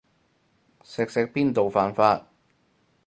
[0.83, 2.25] 錫錫邊度犯法